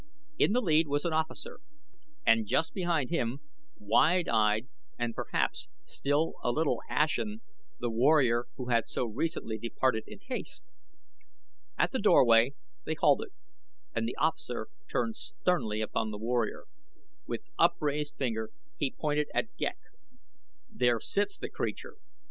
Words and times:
In 0.39 0.53
the 0.53 0.61
lead 0.61 0.87
was 0.87 1.05
an 1.05 1.13
officer, 1.13 1.59
and 2.25 2.47
just 2.47 2.73
behind 2.73 3.11
him, 3.11 3.39
wide 3.77 4.27
eyed 4.27 4.67
and 4.97 5.13
perhaps 5.13 5.67
still 5.83 6.33
a 6.43 6.51
little 6.51 6.79
ashen, 6.89 7.41
the 7.77 7.91
warrior 7.91 8.45
who 8.55 8.69
had 8.69 8.87
so 8.87 9.05
recently 9.05 9.59
departed 9.59 10.05
in 10.07 10.17
haste. 10.21 10.63
At 11.77 11.91
the 11.91 11.99
doorway 11.99 12.55
they 12.83 12.95
halted 12.95 13.29
and 13.93 14.07
the 14.07 14.15
officer 14.19 14.69
turned 14.89 15.17
sternly 15.17 15.81
upon 15.81 16.09
the 16.09 16.17
warrior. 16.17 16.63
With 17.27 17.45
upraised 17.59 18.15
finger 18.15 18.49
he 18.77 18.95
pointed 18.97 19.27
at 19.35 19.55
Ghek. 19.55 19.77
"There 20.67 20.99
sits 20.99 21.37
the 21.37 21.47
creature! 21.51 21.97